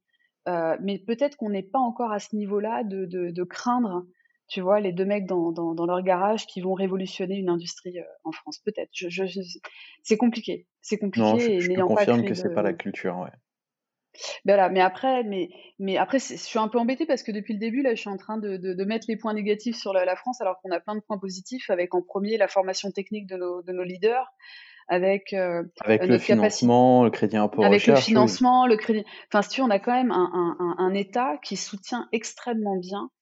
[0.47, 4.05] Euh, mais peut-être qu'on n'est pas encore à ce niveau-là de, craindre
[4.47, 8.03] tu vois, les deux mecs dans, dans, leur garage qui vont révolutionner une industrie euh,
[8.23, 8.59] en France.
[8.59, 8.89] Peut-être.
[8.93, 9.25] Je, je,
[10.03, 10.67] c'est compliqué.
[10.81, 11.27] C'est compliqué.
[11.27, 13.31] Non, je, je te confirme que c'est pas la culture, ouais.
[14.45, 17.53] Ben voilà, mais après, mais, mais après, je suis un peu embêtée parce que depuis
[17.53, 19.93] le début, là, je suis en train de, de, de mettre les points négatifs sur
[19.93, 22.89] la, la France, alors qu'on a plein de points positifs, avec en premier la formation
[22.89, 24.25] technique de nos, de nos leaders,
[24.87, 29.03] avec euh, avec le financement, le crédit impôt avec le financement, le crédit.
[29.31, 33.01] Enfin, si tu on a quand même un, un, un, État qui soutient extrêmement bien
[33.01, 33.16] euh,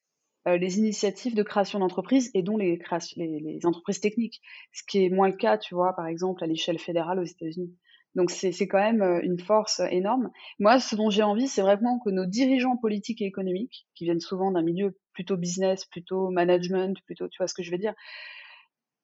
[0.45, 2.79] les initiatives de création d'entreprises et dont les,
[3.63, 4.41] entreprises techniques,
[4.73, 7.75] ce qui est moins le cas, tu vois, par exemple, à l'échelle fédérale aux États-Unis.
[8.15, 10.31] Donc c'est quand même euh, une force énorme.
[10.60, 14.21] Moi, ce dont j'ai envie, c'est vraiment que nos dirigeants politiques et économiques, qui viennent
[14.21, 17.93] souvent d'un milieu plutôt business, plutôt management, plutôt, tu vois ce que je veux dire,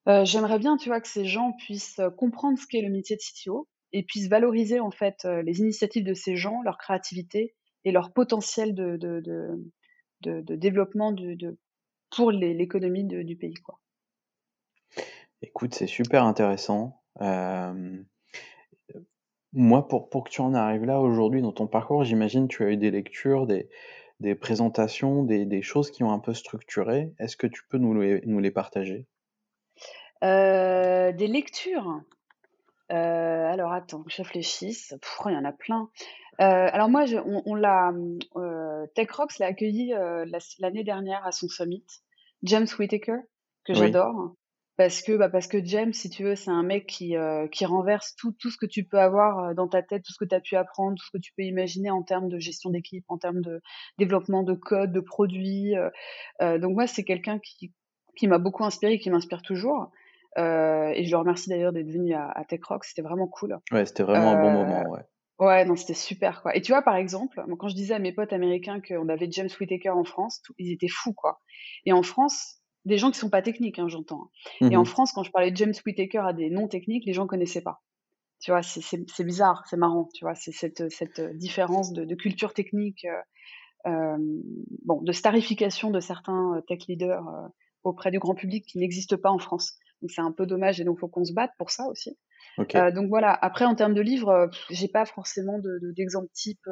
[0.08, 3.22] euh, j'aimerais bien, tu vois, que ces gens puissent comprendre ce qu'est le métier de
[3.22, 8.14] CTO et puissent valoriser en fait les initiatives de ces gens, leur créativité et leur
[8.14, 8.98] potentiel de,
[10.22, 11.58] de développement de,
[12.16, 13.56] pour l'économie du pays.
[13.56, 13.80] Quoi.
[15.42, 17.02] Écoute, c'est super intéressant.
[19.54, 22.70] moi, pour, pour que tu en arrives là aujourd'hui dans ton parcours, j'imagine tu as
[22.70, 23.70] eu des lectures, des,
[24.22, 27.12] des présentations, des, des, choses qui ont un peu structuré.
[27.20, 29.08] Est-ce que tu peux nous les, nous les partager?
[30.24, 32.02] Euh, Des lectures?
[32.92, 34.94] Euh, Alors attends, je réfléchisse.
[35.26, 35.90] il y en a plein.
[36.40, 37.92] Euh, alors moi, on, l'a,
[38.96, 39.94] TechRox l'a accueilli
[40.60, 41.86] l'année dernière à son summit.
[42.44, 43.18] James Whitaker,
[43.66, 44.36] que j'adore.
[44.78, 47.66] Parce que, bah, parce que James, si tu veux, c'est un mec qui, euh, qui
[47.66, 50.28] renverse tout, tout ce que tu peux avoir euh, dans ta tête, tout ce que
[50.28, 53.06] tu as pu apprendre, tout ce que tu peux imaginer en termes de gestion d'équipe,
[53.08, 53.62] en termes de
[54.00, 55.76] développement de code, de produits.
[55.76, 57.74] Euh, donc moi, c'est quelqu'un qui,
[58.18, 59.92] qui m'a beaucoup inspiré, qui m'inspire toujours.
[60.38, 63.60] et je le remercie d'ailleurs d'être venu à, à TechRock, c'était vraiment cool.
[63.72, 65.04] Ouais, c'était vraiment un bon moment, ouais.
[65.42, 66.56] Ouais, non, c'était super, quoi.
[66.56, 69.50] Et tu vois, par exemple, quand je disais à mes potes américains qu'on avait James
[69.60, 71.42] Whitaker en France, ils étaient fous, quoi.
[71.86, 74.30] Et en France, des gens qui sont pas techniques, hein, j'entends.
[74.62, 74.70] Hein.
[74.70, 77.14] Et en mmh France, quand je parlais de James Whitaker à des non techniques, les
[77.14, 77.82] gens connaissaient pas.
[78.40, 82.54] Tu vois, c'est bizarre, c'est marrant, tu vois, c'est cette, cette différence de, de culture
[82.54, 84.18] technique, euh, euh,
[84.86, 87.48] bon, de starification de certains euh, tech leaders euh,
[87.84, 89.74] auprès du grand public qui n'existe pas en France.
[90.02, 92.18] Donc c'est un peu dommage et donc faut qu'on se batte pour ça aussi.
[92.60, 93.38] Euh, donc voilà.
[93.42, 96.68] Après, en termes de livres, j'ai pas forcément d'exemple de, type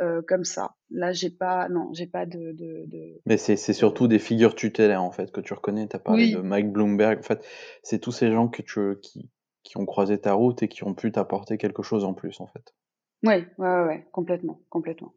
[0.00, 0.76] euh, comme ça.
[0.90, 2.52] Là, j'ai pas, non, j'ai pas de.
[2.52, 5.88] de, Mais c'est surtout des figures tutélaires en fait que tu reconnais.
[5.88, 7.18] Tu as parlé de Mike Bloomberg.
[7.18, 7.46] En fait,
[7.82, 9.30] c'est tous ces gens que tu, qui,
[9.62, 12.46] qui ont croisé ta route et qui ont pu t'apporter quelque chose en plus en
[12.46, 12.74] fait.
[13.22, 15.14] Oui, ouais, ouais, complètement, complètement.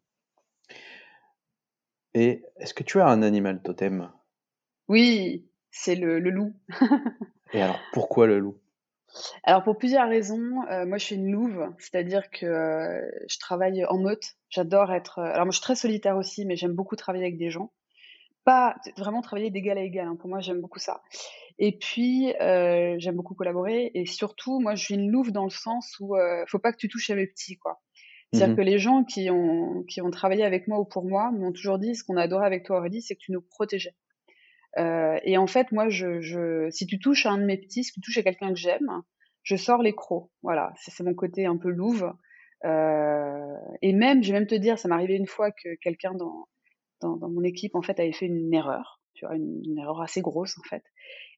[2.13, 4.11] Et est-ce que tu as un animal totem?
[4.89, 6.53] Oui, c'est le, le loup.
[7.53, 8.57] et alors, pourquoi le loup?
[9.43, 13.85] Alors pour plusieurs raisons, euh, moi je suis une louve, c'est-à-dire que euh, je travaille
[13.85, 14.35] en meute.
[14.49, 15.19] J'adore être.
[15.19, 17.71] Euh, alors moi je suis très solitaire aussi, mais j'aime beaucoup travailler avec des gens.
[18.45, 20.07] Pas vraiment travailler d'égal à égal.
[20.07, 21.01] Hein, pour moi j'aime beaucoup ça.
[21.59, 25.95] Et puis j'aime beaucoup collaborer et surtout moi je suis une louve dans le sens
[25.99, 26.15] où
[26.47, 27.79] faut pas que tu touches à mes petits quoi.
[28.33, 31.31] C'est-à-dire mmh que les gens qui ont qui ont travaillé avec moi ou pour moi
[31.31, 33.95] m'ont toujours dit ce qu'on a adoré avec toi Aurélie, c'est que tu nous protégeais.
[34.77, 37.83] Euh, et en fait, moi, je, je, si tu touches à un de mes petits,
[37.83, 39.03] si tu touches à quelqu'un que j'aime,
[39.43, 40.29] je sors les crocs.
[40.41, 42.11] Voilà, c'est mon côté un peu louve.
[42.65, 46.13] Euh, et même, je vais même te dire, ça m'est arrivé une fois que quelqu'un
[46.13, 46.47] dans,
[47.01, 50.21] dans, dans, mon équipe, en fait, avait fait une erreur, tu vois, une, erreur assez
[50.21, 50.83] grosse, en fait.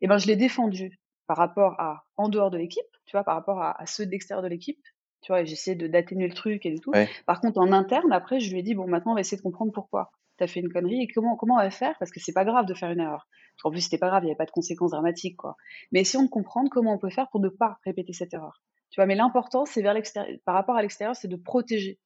[0.02, 3.36] Et ben, je l'ai défendu par rapport à en dehors de l'équipe, tu vois, par
[3.36, 4.80] rapport à, à ceux d'extérieur de l'équipe,
[5.22, 6.92] tu vois, j'essayais de d'atténuer le truc et tout.
[7.26, 9.42] Par contre, en interne, après, je lui ai dit bon, maintenant, on va essayer de
[9.42, 11.96] comprendre pourquoi t'as fait une connerie et comment, comment on va faire?
[12.00, 13.28] Parce que c'est pas grave de faire une erreur.
[13.62, 15.56] Qu'en plus, c'était pas grave, il n'y avait pas de conséquences dramatiques, quoi.
[15.92, 18.62] Mais essayons de comprendre comment on peut faire pour ne pas répéter cette erreur.
[18.92, 22.00] Tu vois, mais l'important, c'est vers l'extérieur, par rapport à l'extérieur, c'est de protéger.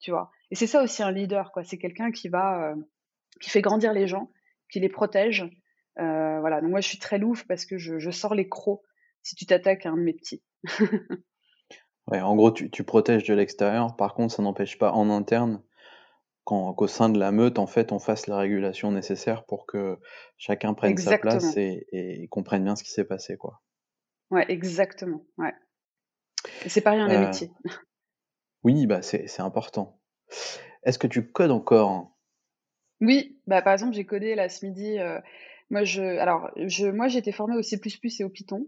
[0.00, 0.30] Tu vois?
[0.50, 1.64] Et c'est ça aussi un leader, quoi.
[1.64, 2.76] C'est quelqu'un qui va, euh,
[3.40, 4.30] qui fait grandir les gens,
[4.70, 5.42] qui les protège.
[5.98, 6.60] Euh, voilà.
[6.60, 8.82] Donc moi, je suis très louf parce que je, je sors les crocs
[9.22, 10.42] si tu t'attaques à un de mes petits.
[12.06, 13.96] ouais, en gros, tu, tu protèges de l'extérieur.
[13.96, 15.62] Par contre, ça n'empêche pas en interne
[16.44, 19.98] qu'au sein de la meute, en fait, on fasse la régulation nécessaire pour que
[20.36, 23.62] chacun prenne sa place et, comprenne bien ce qui s'est passé, quoi.
[24.30, 25.24] Ouais, exactement.
[25.38, 25.52] Ouais.
[26.66, 27.10] c'est pas rien.
[27.10, 27.32] Euh,
[28.64, 30.00] oui, bah c'est important.
[30.84, 32.16] Est-ce que tu codes encore?
[33.00, 34.98] Oui, bah par exemple, j'ai codé là ce midi.
[34.98, 35.20] Euh,
[35.70, 37.80] moi, je, alors, je, moi, j'étais formée au C++
[38.20, 38.66] et au Python.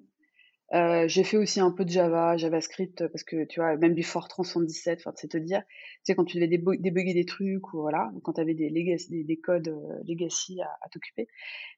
[0.74, 4.02] Euh, j'ai fait aussi un peu de Java, JavaScript, parce que tu vois, même du
[4.02, 7.82] Fortran 77, enfin, c'est te dire, tu sais, quand tu devais débugger des trucs ou
[7.82, 11.28] voilà, quand tu avais des, codes euh, legacy à, t'occuper.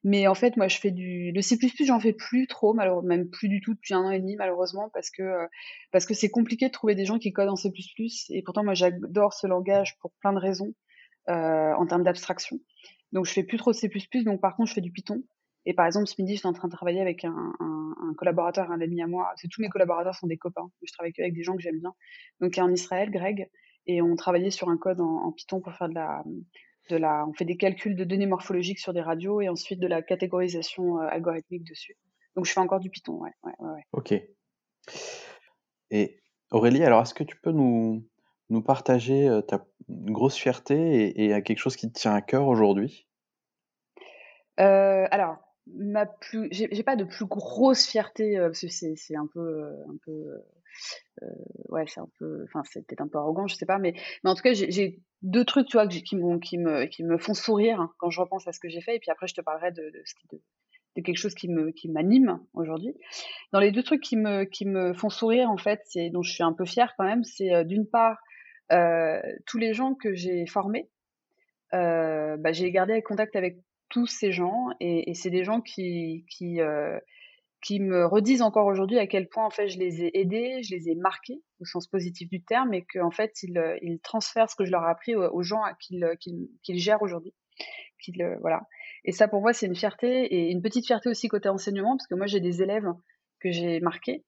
[0.04, 3.28] Mais en fait, moi, je fais du, le C++, j'en fais plus trop, malheureusement, même
[3.28, 5.46] plus du tout depuis un an et demi, malheureusement, parce que, euh,
[5.90, 7.72] parce que c'est compliqué de trouver des gens qui codent en C++,
[8.30, 10.72] et pourtant, moi, j'adore ce langage pour plein de raisons,
[11.26, 12.60] en termes d'abstraction.
[13.12, 13.90] Donc, je fais plus trop de C++,
[14.24, 15.22] donc par contre, je fais du Python.
[15.66, 18.70] Et par exemple, ce midi, j'étais en train de travailler avec un, un, un collaborateur,
[18.70, 19.32] un ami à moi.
[19.36, 20.70] C'est tous mes collaborateurs sont des copains.
[20.82, 21.94] Je travaille avec des gens que j'aime bien.
[22.40, 23.48] Donc, il est en Israël, Greg,
[23.86, 26.22] et on travaillait sur un code en, Python pour faire de la,
[26.90, 29.86] de la, on fait des calculs de données morphologiques sur des radios et ensuite de
[29.86, 31.96] la catégorisation euh, algorithmique dessus.
[32.36, 33.82] Donc, je fais encore du Python, ouais, ouais, ouais.
[33.92, 34.14] Ok.
[35.90, 38.06] Et Aurélie, alors est-ce que tu peux nous,
[38.50, 42.48] nous partager euh, ta grosse fierté et, et quelque chose qui te tient à cœur
[42.48, 43.06] aujourd'hui?
[44.60, 49.26] Euh, alors, ma plus j'ai pas de plus grosse fierté euh, parce que c'est un
[49.26, 50.42] peu euh, un peu
[51.22, 51.26] euh,
[51.68, 54.30] ouais c'est un peu enfin c'est peut-être un peu arrogant je sais pas mais mais
[54.30, 57.34] en tout cas j'ai deux trucs tu vois qui qui qui me qui me font
[57.34, 59.72] sourire quand je repense à ce que j'ai fait et puis après je te parlerai
[59.72, 62.94] de, de quelque chose qui me qui m'anime aujourd'hui.
[63.52, 66.32] Dans les deux trucs qui me qui me font sourire en fait c'est dont je
[66.32, 68.18] suis un peu fière quand même c'est d'une part
[69.46, 70.90] tous les gens que j'ai formés,
[71.72, 76.60] bah, j'ai gardé contact avec tous ces gens et, c'est des gens qui, qui,
[77.62, 80.74] qui me redisent encore aujourd'hui à quel point en fait je les ai aidés, je
[80.74, 84.56] les ai marqués au sens positif du terme et qu'en fait ils, ils, transfèrent ce
[84.56, 87.34] que je leur ai appris aux, gens qu'ils gèrent aujourd'hui.
[88.40, 88.62] voilà.
[89.04, 92.06] Et ça pour moi c'est une fierté et une petite fierté aussi côté enseignement parce
[92.06, 92.88] que moi j'ai des élèves
[93.40, 94.24] que j'ai marqués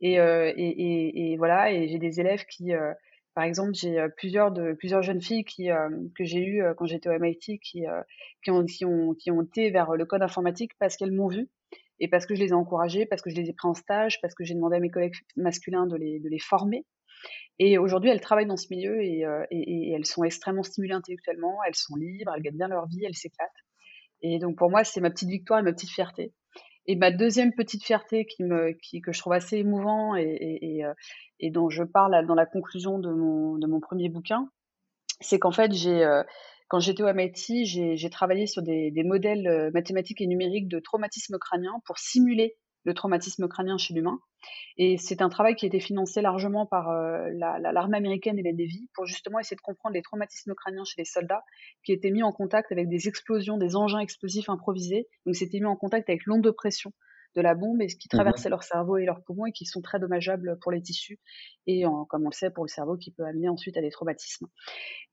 [0.00, 2.92] et, euh, et, et, voilà et j'ai des élèves qui euh,
[3.34, 5.68] par exemple, j'ai euh, plusieurs plusieurs jeunes filles qui
[6.16, 7.84] que j'ai eues quand j'étais au MIT qui
[8.42, 11.48] qui ont, qui ont qui ont été vers le code informatique parce qu'elles m'ont vu
[12.00, 14.20] et parce que je les ai encouragés, parce que je les ai pris en stage,
[14.20, 16.86] parce que j'ai demandé à mes collègues masculins de les, de les former.
[17.58, 20.94] Et aujourd'hui, elles travaillent dans ce milieu et, euh, et, et, elles sont extrêmement stimulées
[20.94, 23.50] intellectuellement, elles sont libres, elles gagnent bien leur vie, elles s'éclatent.
[24.22, 26.32] Et donc pour moi, c'est ma petite victoire et ma petite fierté.
[26.90, 30.24] Et ma deuxième petite fierté qui que je trouve assez émouvant euh,
[31.38, 34.50] et, dont je parle dans la conclusion de mon, premier bouquin,
[35.20, 36.24] c'est qu'en fait, euh,
[36.66, 41.38] quand j'étais au MIT, j'ai travaillé sur des, modèles euh, mathématiques et numériques de traumatisme
[41.38, 44.20] crânien pour simuler le traumatisme crânien chez l'humain.
[44.76, 48.52] Et c'est un travail qui a été financé largement par euh, l'armée américaine et les
[48.52, 51.44] Navy pour justement essayer de comprendre les traumatismes crâniens chez les soldats
[51.84, 55.08] qui étaient mis en contact avec des explosions, des engins explosifs improvisés.
[55.26, 56.92] Donc c'était mis en contact avec l'onde de pression
[57.36, 59.64] de la bombe et ce qui mmh traversait leur cerveau et leurs poumons et qui
[59.64, 61.20] sont très dommageables pour les tissus
[61.66, 64.46] et comme on le sait pour le cerveau qui peut amener ensuite à des traumatismes.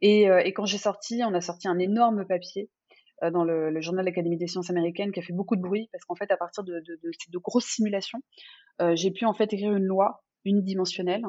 [0.01, 2.69] Et, euh, et quand j'ai sorti, on a sorti un énorme papier
[3.21, 6.03] dans le, journal de l'Académie des sciences américaines qui a fait beaucoup de bruit parce
[6.05, 8.19] qu'en fait à partir de, de, de, grosses simulations,
[8.81, 11.23] euh, j'ai pu en fait écrire une loi unidimensionnelle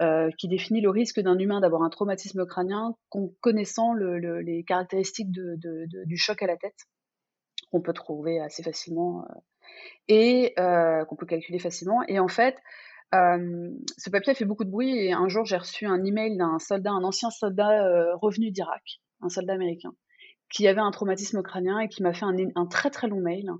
[0.00, 4.40] euh, qui définit le risque d'un humain d'avoir un traumatisme crânien en connaissant le, le,
[4.40, 6.86] les caractéristiques du choc à la tête
[7.70, 9.34] qu'on peut trouver assez facilement euh,
[10.08, 12.02] et euh, qu'on peut calculer facilement.
[12.08, 12.56] Et en fait,
[13.14, 16.36] euh, ce papier a fait beaucoup de bruit et un jour j'ai reçu un email
[16.36, 19.92] d'un soldat, un ancien soldat euh, revenu d'Irak, un soldat américain,
[20.54, 23.50] qui avait un traumatisme crânien et qui m'a fait un, très très long mail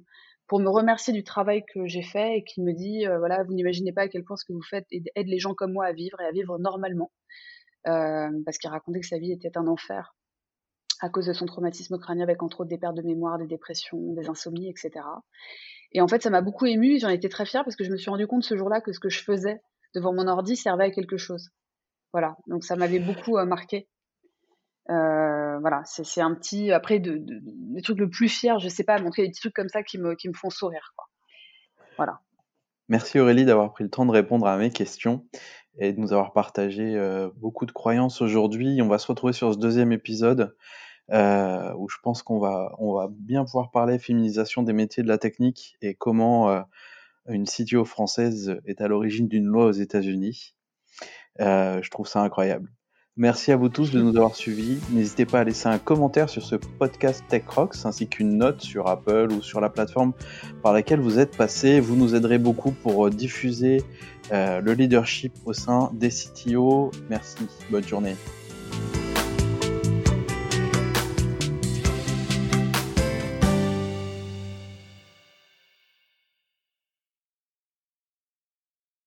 [0.46, 3.52] pour me remercier du travail que j'ai fait et qui me dit euh, voilà vous
[3.52, 5.92] n'imaginez pas à quel point ce que vous faites aide les gens comme moi à
[5.92, 7.10] vivre et à vivre normalement
[7.88, 10.14] euh, parce qu'il racontait que sa vie était un enfer
[11.00, 14.14] à cause de son traumatisme crânien avec entre autres des pertes de mémoire, des dépressions,
[14.14, 15.04] des insomnies, etc.
[15.92, 16.98] Et en fait, ça m'a beaucoup émue.
[16.98, 19.00] J'en étais très fière parce que je me suis rendu compte ce jour-là que ce
[19.00, 19.60] que je faisais
[19.94, 21.50] devant mon ordi servait à quelque chose.
[22.12, 22.36] Voilà.
[22.46, 23.88] Donc ça m'avait beaucoup euh, marqué.
[24.90, 26.72] Euh, voilà, c'est un petit.
[26.72, 27.40] Après, de, de,
[27.74, 30.14] les trucs le plus fier, je sais pas, montrer des trucs comme ça qui me,
[30.14, 30.92] qui me font sourire.
[30.96, 31.06] Quoi.
[31.96, 32.20] Voilà.
[32.88, 35.26] Merci Aurélie d'avoir pris le temps de répondre à mes questions
[35.78, 38.80] et de nous avoir partagé euh, beaucoup de croyances aujourd'hui.
[38.82, 40.54] On va se retrouver sur ce deuxième épisode
[41.10, 45.08] euh, où je pense qu'on va, on va bien pouvoir parler féminisation des métiers de
[45.08, 46.64] la technique et comment
[47.26, 50.54] une CTO française est à l'origine d'une loi aux États-Unis.
[51.38, 52.70] Je trouve ça incroyable.
[53.16, 54.80] Merci à vous tous de nous avoir suivis.
[54.90, 58.88] N'hésitez pas à laisser un commentaire sur ce podcast Tech Rocks ainsi qu'une note sur
[58.88, 60.14] Apple ou sur la plateforme
[60.64, 61.78] par laquelle vous êtes passé.
[61.78, 63.84] Vous nous aiderez beaucoup pour diffuser
[64.32, 66.90] euh, le leadership au sein des CTO.
[67.08, 67.46] Merci.
[67.70, 68.16] Bonne journée.